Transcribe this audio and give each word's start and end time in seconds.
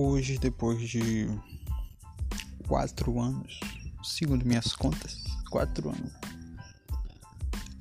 Hoje, 0.00 0.38
depois 0.38 0.88
de 0.88 1.26
quatro 2.68 3.20
anos, 3.20 3.58
segundo 4.00 4.46
minhas 4.46 4.72
contas, 4.72 5.24
quatro 5.50 5.90
anos, 5.90 6.12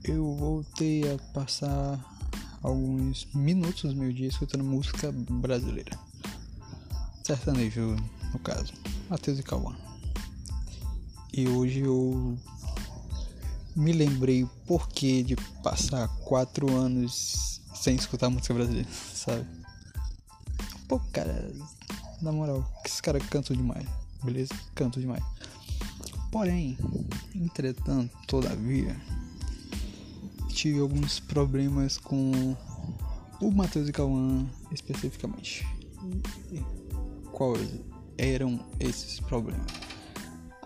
eu 0.04 0.34
voltei 0.36 1.04
a 1.14 1.20
passar 1.32 2.04
alguns 2.64 3.28
minutos 3.36 3.94
do 3.94 3.96
meu 3.96 4.12
dia 4.12 4.30
escutando 4.30 4.64
música 4.64 5.12
brasileira. 5.12 5.92
Sertanejo, 7.24 7.96
no 8.34 8.40
caso, 8.40 8.74
Matheus 9.08 9.38
e 9.38 9.44
Cauã. 9.44 9.78
E 11.32 11.48
hoje 11.48 11.82
eu 11.82 12.36
me 13.76 13.92
lembrei 13.92 14.44
o 14.44 14.48
porquê 14.66 15.22
de 15.22 15.36
passar 15.62 16.08
quatro 16.24 16.76
anos 16.76 17.62
sem 17.76 17.96
escutar 17.96 18.32
música 18.32 18.56
brasileira, 18.56 18.90
sabe? 19.14 19.46
Pô, 20.88 21.00
cara, 21.12 21.54
na 22.22 22.32
moral, 22.32 22.66
esses 22.86 23.02
caras 23.02 23.24
cantam 23.28 23.56
demais, 23.56 23.88
beleza? 24.24 24.54
Cantam 24.76 25.02
demais. 25.02 25.24
Porém, 26.32 26.78
entretanto, 27.36 28.12
todavia, 28.28 28.96
tive 30.50 30.80
alguns 30.80 31.20
problemas 31.20 31.98
com 31.98 32.56
o 33.40 33.52
Matheus 33.52 33.88
e 33.88 33.92
Cauã 33.92 34.46
especificamente. 34.72 35.66
Quais 37.32 37.80
eram 38.18 38.60
esses 38.80 39.20
problemas? 39.20 39.68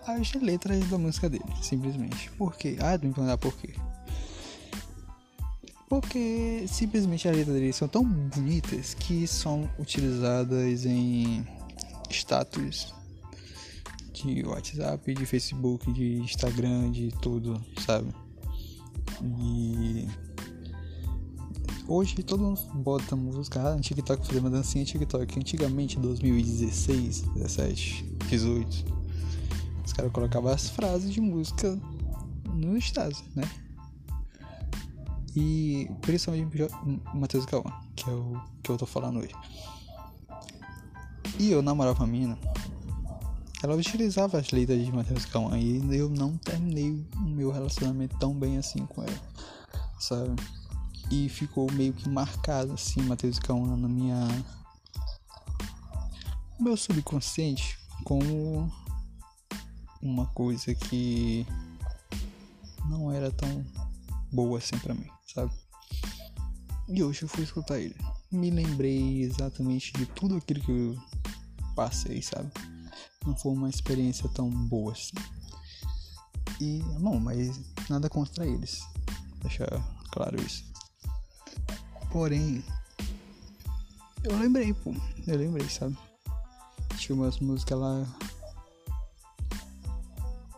As 0.06 0.32
letras 0.34 0.88
da 0.88 0.98
música 0.98 1.28
dele, 1.28 1.44
simplesmente. 1.62 2.30
Por 2.32 2.56
quê? 2.56 2.76
Ah, 2.80 2.92
me 2.92 3.12
perguntar 3.12 3.38
por 3.38 3.54
quê. 3.56 3.74
Porque 5.92 6.64
simplesmente 6.68 7.28
as 7.28 7.36
letras 7.36 7.54
dele 7.54 7.70
são 7.70 7.86
tão 7.86 8.02
bonitas 8.02 8.94
que 8.94 9.26
são 9.26 9.68
utilizadas 9.78 10.86
em 10.86 11.46
status 12.08 12.94
de 14.10 14.42
WhatsApp, 14.42 15.14
de 15.14 15.26
Facebook, 15.26 15.92
de 15.92 16.14
Instagram, 16.14 16.90
de 16.92 17.10
tudo, 17.20 17.62
sabe? 17.84 18.10
E 19.22 20.08
hoje 21.86 22.14
todo 22.22 22.42
mundo 22.42 22.60
bota 22.76 23.14
música 23.14 23.60
ah, 23.60 23.74
no 23.74 23.82
TikTok 23.82 24.26
fazer 24.26 24.38
uma 24.38 24.48
dancinha 24.48 24.86
TikTok. 24.86 25.38
Antigamente, 25.38 25.98
2016, 25.98 27.20
17, 27.34 28.04
18, 28.30 28.84
os 29.84 29.92
caras 29.92 30.10
colocavam 30.10 30.50
as 30.50 30.70
frases 30.70 31.12
de 31.12 31.20
música 31.20 31.78
no 32.54 32.78
status, 32.78 33.22
né? 33.36 33.44
E 35.34 35.90
principalmente 36.02 36.68
Matheus 37.14 37.46
Cauã, 37.46 37.72
que 37.96 38.08
é 38.08 38.12
o 38.12 38.40
que 38.62 38.70
eu 38.70 38.76
tô 38.76 38.86
falando 38.86 39.20
hoje. 39.20 39.34
E 41.38 41.50
eu 41.50 41.62
namorava 41.62 42.04
a 42.04 42.06
mina. 42.06 42.38
Ela 43.62 43.76
utilizava 43.76 44.38
as 44.38 44.50
letras 44.50 44.84
de 44.84 44.90
Matheus 44.90 45.24
Cauã 45.24 45.56
e 45.56 45.80
eu 45.96 46.10
não 46.10 46.36
terminei 46.36 46.90
o 47.16 47.20
meu 47.20 47.52
relacionamento 47.52 48.18
tão 48.18 48.34
bem 48.34 48.58
assim 48.58 48.84
com 48.86 49.02
ela, 49.02 49.20
sabe? 50.00 50.34
E 51.10 51.28
ficou 51.28 51.70
meio 51.72 51.92
que 51.92 52.08
marcado 52.08 52.72
assim, 52.72 53.00
Matheus 53.02 53.38
Cauã 53.38 53.76
na 53.76 53.88
minha. 53.88 54.26
meu 56.58 56.76
subconsciente 56.76 57.78
como 58.04 58.70
uma 60.02 60.26
coisa 60.26 60.74
que 60.74 61.46
não 62.88 63.12
era 63.12 63.30
tão 63.30 63.64
boa 64.32 64.58
assim 64.58 64.76
pra 64.78 64.92
mim, 64.92 65.08
sabe? 65.34 65.52
E 66.88 67.02
hoje 67.02 67.22
eu 67.22 67.28
fui 67.28 67.44
escutar 67.44 67.78
ele. 67.78 67.96
Me 68.30 68.50
lembrei 68.50 69.22
exatamente 69.22 69.92
de 69.92 70.06
tudo 70.06 70.36
aquilo 70.36 70.60
que 70.60 70.70
eu 70.70 70.98
passei, 71.74 72.20
sabe? 72.22 72.50
Não 73.24 73.36
foi 73.36 73.52
uma 73.52 73.70
experiência 73.70 74.28
tão 74.30 74.50
boa 74.50 74.92
assim. 74.92 75.12
E, 76.60 76.80
bom, 77.00 77.18
mas 77.18 77.60
nada 77.88 78.08
contra 78.08 78.46
eles. 78.46 78.82
Deixar 79.42 79.68
claro 80.10 80.40
isso. 80.42 80.64
Porém, 82.10 82.62
eu 84.24 84.38
lembrei, 84.38 84.74
pô. 84.74 84.94
Eu 85.26 85.38
lembrei, 85.38 85.68
sabe? 85.68 85.96
Tinha 86.96 87.16
umas 87.16 87.38
músicas 87.40 87.78
lá. 87.78 88.06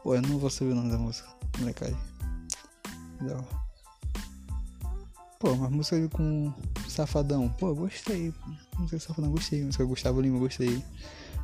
Pô, 0.02 0.14
eu 0.14 0.22
não 0.22 0.38
vou 0.38 0.50
saber 0.50 0.72
o 0.72 0.74
nome 0.74 0.90
da 0.90 0.98
música, 0.98 1.28
molecagem. 1.58 1.96
Não. 3.20 3.63
Pô, 5.38 5.52
uma 5.52 5.68
música 5.68 6.08
com 6.08 6.52
Safadão. 6.88 7.48
Pô, 7.58 7.74
gostei. 7.74 8.32
Música 8.78 8.98
Safadão, 8.98 9.30
gostei. 9.30 9.64
Música 9.64 9.84
Gustavo 9.84 10.20
Lima, 10.20 10.38
gostei. 10.38 10.82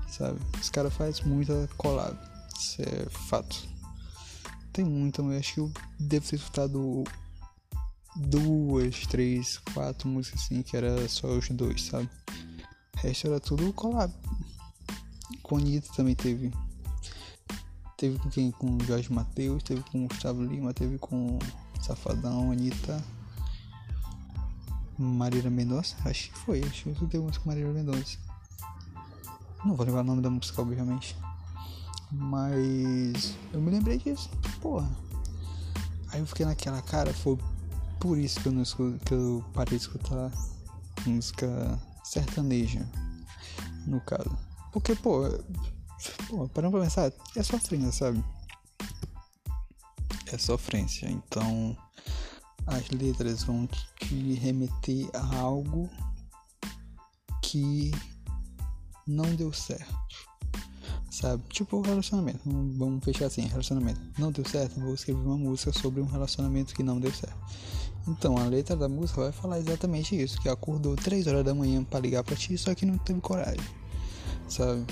Sabe? 0.09 0.41
Os 0.61 0.71
caras 0.71 0.95
fazem 0.95 1.27
muita 1.27 1.69
collab. 1.77 2.17
Isso 2.59 2.83
é 2.83 3.09
fato. 3.11 3.69
Tem 4.73 4.85
muita, 4.85 5.23
mas 5.23 5.41
acho 5.41 5.55
que 5.55 5.61
eu 5.61 5.73
devo 5.99 6.27
ter 6.27 6.37
escutado 6.37 7.05
duas, 8.17 9.07
três, 9.07 9.59
quatro 9.75 10.09
músicas 10.09 10.43
assim, 10.43 10.63
que 10.63 10.77
era 10.77 11.09
só 11.09 11.29
os 11.29 11.49
dois, 11.49 11.83
sabe? 11.83 12.09
O 12.97 12.99
resto 12.99 13.27
era 13.27 13.41
tudo 13.41 13.73
collab. 13.73 14.13
Com 15.43 15.57
Anitta 15.57 15.93
também 15.95 16.15
teve. 16.15 16.53
Teve 17.97 18.19
com 18.19 18.31
quem? 18.31 18.51
Com 18.51 18.79
Jorge 18.87 19.13
Matheus, 19.13 19.63
teve 19.63 19.83
com 19.91 20.07
Gustavo 20.07 20.43
Lima, 20.43 20.73
teve 20.73 20.99
com 20.99 21.39
Safadão, 21.83 22.51
Anitta. 22.51 23.03
Marília 25.01 25.51
Mendonça? 25.51 25.97
Acho 26.05 26.31
que 26.31 26.39
foi, 26.39 26.63
acho 26.63 26.83
que 26.83 26.89
eu 26.91 26.93
escutei 26.93 27.19
música 27.19 27.43
com 27.43 27.49
Marília 27.49 27.73
Mendonça. 27.73 28.19
Não 29.65 29.75
vou 29.75 29.87
lembrar 29.87 30.03
o 30.03 30.05
nome 30.05 30.21
da 30.21 30.29
música, 30.29 30.61
obviamente. 30.61 31.17
Mas 32.13 33.35
eu 33.53 33.61
me 33.61 33.71
lembrei 33.71 33.97
disso. 33.97 34.29
Porra. 34.61 34.91
Aí 36.09 36.21
eu 36.21 36.27
fiquei 36.27 36.45
naquela 36.45 36.83
cara, 36.83 37.15
foi 37.15 37.39
por 37.99 38.19
isso 38.19 38.41
que 38.41 38.49
eu 38.49 38.53
não 38.53 38.63
escuto, 38.63 38.99
que 39.05 39.15
eu 39.15 39.45
parei 39.55 39.79
de 39.79 39.85
escutar 39.85 40.31
música 41.07 41.79
sertaneja, 42.05 42.87
no 43.87 44.01
caso. 44.01 44.37
Porque, 44.73 44.95
pô, 44.97 45.23
pô 46.29 46.49
parando 46.49 46.73
pra 46.73 46.83
pensar, 46.85 47.13
é 47.37 47.43
sofrência, 47.43 47.93
sabe? 47.93 48.25
É 50.27 50.37
sofrência. 50.37 51.09
Então, 51.09 51.77
as 52.67 52.89
letras 52.91 53.43
vão 53.43 53.67
te 53.67 54.35
remeter 54.35 55.09
a 55.15 55.37
algo 55.37 55.89
que 57.43 57.91
não 59.07 59.35
deu 59.35 59.53
certo. 59.53 59.95
Sabe? 61.11 61.43
Tipo 61.49 61.81
relacionamento. 61.81 62.41
Vamos 62.45 63.05
fechar 63.05 63.27
assim, 63.27 63.43
relacionamento. 63.43 64.01
Não 64.19 64.31
deu 64.31 64.45
certo, 64.45 64.81
vou 64.81 64.95
escrever 64.95 65.21
uma 65.21 65.37
música 65.37 65.73
sobre 65.73 66.01
um 66.01 66.07
relacionamento 66.07 66.75
que 66.75 66.83
não 66.83 67.01
deu 67.01 67.13
certo. 67.13 67.39
Então 68.09 68.39
a 68.39 68.45
letra 68.45 68.77
da 68.77 68.89
música 68.89 69.23
vai 69.23 69.33
falar 69.33 69.59
exatamente 69.59 70.21
isso, 70.21 70.41
que 70.41 70.49
acordou 70.49 70.97
3 70.97 71.27
horas 71.27 71.45
da 71.45 71.55
manhã 71.55 71.85
para 71.85 72.01
ligar 72.01 72.25
para 72.25 72.37
ti, 72.37 72.57
só 72.57 72.75
que 72.75 72.87
não 72.87 72.97
teve 72.99 73.21
coragem. 73.21 73.61
Sabe? 74.49 74.87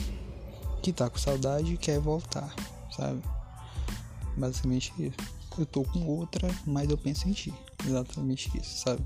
Que 0.82 0.92
tá 0.92 1.08
com 1.08 1.18
saudade 1.18 1.74
e 1.74 1.78
quer 1.78 1.98
voltar, 1.98 2.54
sabe? 2.94 3.22
Basicamente 4.36 4.92
isso. 4.98 5.37
Eu 5.58 5.66
tô 5.66 5.82
com 5.82 6.06
outra, 6.06 6.48
mas 6.64 6.88
eu 6.88 6.96
penso 6.96 7.28
em 7.28 7.32
ti. 7.32 7.52
Exatamente 7.84 8.56
isso, 8.56 8.78
sabe? 8.78 9.04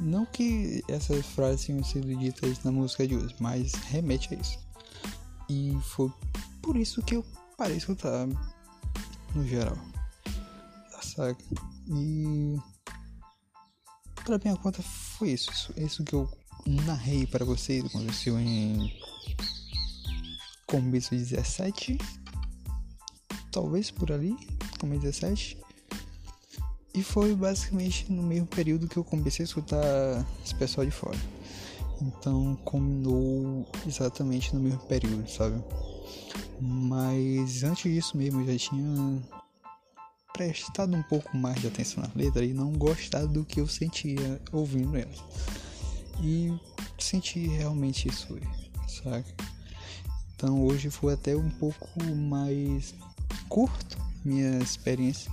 Não 0.00 0.24
que 0.26 0.82
essas 0.88 1.24
frases 1.26 1.66
tenham 1.66 1.82
sido 1.82 2.14
ditas 2.16 2.62
na 2.64 2.70
música 2.70 3.06
de 3.06 3.16
hoje, 3.16 3.34
mas 3.40 3.72
remete 3.72 4.34
a 4.34 4.38
isso. 4.38 4.58
E 5.48 5.76
foi 5.82 6.12
por 6.62 6.76
isso 6.76 7.02
que 7.02 7.16
eu 7.16 7.24
parei 7.56 7.74
de 7.74 7.80
escutar 7.80 8.26
no 9.34 9.46
geral. 9.46 9.76
Saca? 11.02 11.44
E 11.88 12.56
para 14.24 14.38
minha 14.38 14.56
conta 14.56 14.82
foi 14.82 15.32
isso. 15.32 15.50
isso. 15.50 15.72
Isso 15.76 16.04
que 16.04 16.14
eu 16.14 16.30
narrei 16.66 17.26
para 17.26 17.44
vocês 17.44 17.84
aconteceu 17.84 18.38
em 18.38 18.92
começo 20.66 21.10
de 21.16 21.24
17. 21.24 21.98
Talvez 23.50 23.90
por 23.90 24.12
ali, 24.12 24.36
de 24.88 24.98
17. 24.98 25.58
E 26.92 27.02
foi 27.02 27.34
basicamente 27.34 28.10
no 28.10 28.22
mesmo 28.22 28.46
período 28.46 28.88
que 28.88 28.96
eu 28.96 29.04
comecei 29.04 29.44
a 29.44 29.46
escutar 29.46 30.26
esse 30.44 30.54
pessoal 30.54 30.84
de 30.84 30.90
fora. 30.90 31.18
Então 32.02 32.56
combinou 32.64 33.66
exatamente 33.86 34.54
no 34.54 34.60
mesmo 34.60 34.80
período, 34.80 35.28
sabe? 35.30 35.62
Mas 36.60 37.62
antes 37.62 37.92
disso 37.92 38.16
mesmo 38.16 38.40
eu 38.40 38.52
já 38.52 38.70
tinha 38.70 39.22
prestado 40.32 40.96
um 40.96 41.02
pouco 41.02 41.36
mais 41.36 41.60
de 41.60 41.66
atenção 41.66 42.02
na 42.02 42.10
letra 42.14 42.44
e 42.44 42.54
não 42.54 42.72
gostado 42.72 43.28
do 43.28 43.44
que 43.44 43.60
eu 43.60 43.68
sentia 43.68 44.40
ouvindo 44.52 44.96
ela. 44.96 45.12
E 46.22 46.52
senti 46.98 47.46
realmente 47.46 48.08
isso 48.08 48.38
sabe? 48.88 49.26
Então 50.34 50.64
hoje 50.64 50.90
foi 50.90 51.14
até 51.14 51.36
um 51.36 51.50
pouco 51.50 52.02
mais 52.02 52.94
curto 53.48 53.99
minha 54.24 54.58
experiência 54.58 55.30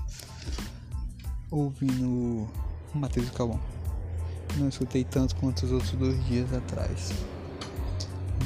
ouvindo 1.52 2.48
Matheus 2.94 3.30
Calvão. 3.32 3.60
Não 4.58 4.70
escutei 4.70 5.04
tanto 5.04 5.36
quanto 5.36 5.66
os 5.66 5.72
outros 5.72 5.92
dois 5.92 6.26
dias 6.26 6.52
atrás. 6.54 7.12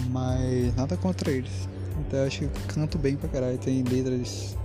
Mas 0.09 0.75
nada 0.75 0.97
contra 0.97 1.31
eles. 1.31 1.69
Eu 2.11 2.25
acho 2.25 2.39
que 2.39 2.73
canto 2.73 2.97
bem 2.97 3.15
pra 3.15 3.29
caralho. 3.29 3.57
Tem 3.57 3.83
letras. 3.83 4.57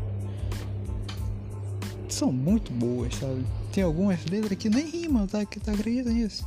São 2.09 2.33
muito 2.33 2.73
boas, 2.73 3.15
sabe? 3.15 3.45
Tem 3.73 3.85
algumas 3.85 4.25
letras 4.27 4.59
que 4.59 4.69
nem 4.69 4.87
rimam, 4.87 5.27
tá? 5.27 5.45
Que 5.45 5.61
tá 5.61 5.73
acredita 5.73 6.11
nisso? 6.11 6.47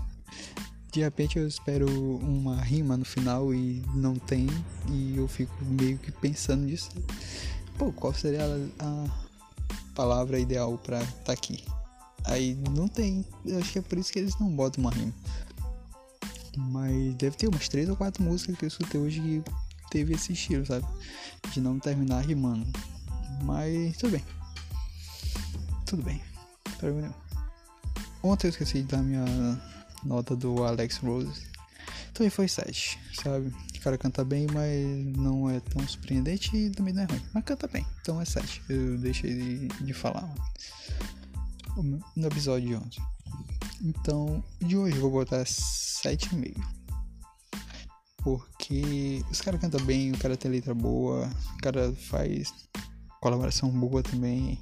De 0.92 1.02
repente 1.02 1.38
eu 1.38 1.48
espero 1.48 1.88
uma 2.18 2.60
rima 2.60 2.98
no 2.98 3.06
final 3.06 3.54
e 3.54 3.84
não 3.94 4.16
tem. 4.16 4.48
E 4.90 5.16
eu 5.16 5.28
fico 5.28 5.54
meio 5.64 5.98
que 6.00 6.12
pensando 6.12 6.66
nisso. 6.66 6.90
Pô, 7.80 7.94
qual 7.94 8.14
seria 8.14 8.44
a, 8.44 8.86
a 8.86 9.08
palavra 9.96 10.38
ideal 10.38 10.78
pra 10.78 11.00
tá 11.24 11.32
aqui? 11.32 11.64
Aí 12.26 12.54
não 12.72 12.90
tem. 12.90 13.26
Eu 13.46 13.58
acho 13.58 13.72
que 13.72 13.80
é 13.80 13.82
por 13.82 13.98
isso 13.98 14.12
que 14.12 14.20
eles 14.20 14.38
não 14.38 14.54
botam 14.54 14.84
uma 14.84 14.92
rima. 14.92 15.14
Mas 16.58 17.16
deve 17.16 17.38
ter 17.38 17.48
umas 17.48 17.70
três 17.70 17.88
ou 17.88 17.96
quatro 17.96 18.22
músicas 18.22 18.58
que 18.58 18.66
eu 18.66 18.68
escutei 18.68 19.00
hoje 19.00 19.22
que 19.22 19.44
teve 19.90 20.14
esse 20.14 20.34
estilo, 20.34 20.66
sabe? 20.66 20.86
De 21.54 21.62
não 21.62 21.80
terminar 21.80 22.20
rimando. 22.26 22.68
Mas 23.44 23.96
tudo 23.98 24.12
bem. 24.12 24.26
Tudo 25.86 26.04
bem. 26.04 26.22
Problema 26.78 27.16
Ontem 28.22 28.48
eu 28.48 28.50
esqueci 28.50 28.84
dar 28.84 29.02
minha 29.02 29.26
nota 30.04 30.36
do 30.36 30.66
Alex 30.66 30.98
Rose. 30.98 31.48
Também 32.14 32.30
foi 32.30 32.50
7, 32.50 33.00
sabe? 33.14 33.54
O 33.80 33.82
cara 33.82 33.98
canta 33.98 34.26
bem, 34.26 34.46
mas 34.54 35.18
não 35.18 35.50
é 35.50 35.62
tão 35.62 35.88
surpreendente 35.88 36.56
e 36.56 36.70
também 36.70 36.94
não 36.94 37.04
é 37.04 37.06
ruim. 37.06 37.22
Mas 37.34 37.46
canta 37.46 37.66
bem, 37.66 37.86
então 38.02 38.20
é 38.20 38.26
7. 38.26 38.62
Eu 38.68 38.98
deixei 38.98 39.34
de, 39.34 39.68
de 39.68 39.94
falar 39.94 40.30
no 42.16 42.28
episódio 42.28 42.68
de 42.68 42.76
ontem. 42.76 43.02
Então, 43.82 44.44
de 44.60 44.76
hoje 44.76 44.98
eu 44.98 45.02
vou 45.02 45.12
botar 45.12 45.44
7,5. 45.46 46.62
Porque 48.18 49.24
os 49.32 49.40
caras 49.40 49.62
cantam 49.62 49.80
bem, 49.86 50.12
o 50.12 50.18
cara 50.18 50.36
tem 50.36 50.52
letra 50.52 50.74
boa, 50.74 51.30
o 51.54 51.58
cara 51.62 51.94
faz 51.94 52.54
colaboração 53.22 53.70
boa 53.70 54.04
também. 54.04 54.60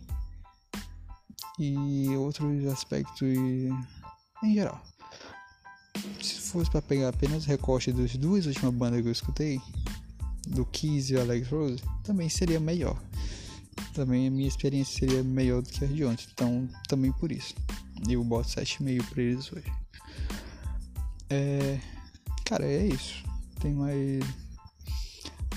E 1.58 2.08
outros 2.18 2.68
aspectos 2.68 3.28
em 3.28 4.54
geral. 4.54 4.80
Se 6.22 6.42
fosse 6.42 6.70
para 6.70 6.82
pegar 6.82 7.10
apenas 7.10 7.46
recorte 7.46 7.92
das 7.92 8.16
duas 8.16 8.46
últimas 8.46 8.74
bandas 8.74 9.02
que 9.02 9.08
eu 9.08 9.12
escutei, 9.12 9.62
do 10.48 10.66
Kiss 10.66 11.14
e 11.14 11.20
Alex 11.20 11.48
Rose, 11.50 11.84
também 12.04 12.30
seria 12.30 12.60
melhor. 12.60 12.98
Também 13.94 14.28
a 14.28 14.32
minha 14.32 14.48
experiência 14.48 15.00
seria 15.00 15.24
melhor 15.24 15.62
do 15.62 15.70
que 15.70 15.84
a 15.84 15.88
de 15.88 16.06
ontem. 16.06 16.26
Então, 16.34 16.68
também 16.88 17.12
por 17.12 17.32
isso. 17.32 17.54
Eu 18.08 18.24
boto 18.24 18.50
7,5 18.50 19.10
pra 19.10 19.22
eles 19.22 19.52
hoje. 19.52 19.72
É. 21.30 21.80
Cara, 22.46 22.66
é 22.66 22.88
isso. 22.88 23.24
Tem 23.60 23.74
mais. 23.74 24.24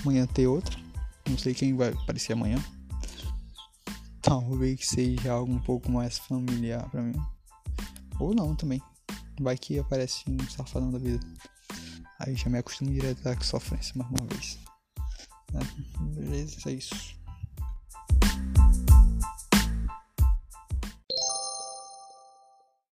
Amanhã 0.01 0.25
tem 0.25 0.47
outra. 0.47 0.77
Não 1.29 1.37
sei 1.37 1.53
quem 1.53 1.75
vai 1.75 1.89
aparecer 1.89 2.33
amanhã. 2.33 2.57
Talvez 4.21 4.87
seja 4.87 5.31
algo 5.31 5.53
um 5.53 5.59
pouco 5.59 5.91
mais 5.91 6.17
familiar 6.17 6.89
pra 6.89 7.01
mim. 7.01 7.15
Ou 8.19 8.33
não 8.33 8.55
também. 8.55 8.81
Vai 9.39 9.57
que 9.57 9.79
aparece 9.79 10.23
um 10.27 10.37
safadão 10.49 10.91
da 10.91 10.99
vida. 10.99 11.25
Aí 12.19 12.35
já 12.35 12.49
me 12.49 12.59
acostumo 12.59 12.91
direto 12.91 13.27
a 13.27 13.39
sofrência 13.41 13.93
mais 13.95 14.09
uma 14.11 14.27
vez. 14.27 14.59
Beleza, 16.15 16.69
é 16.69 16.73
isso. 16.73 17.20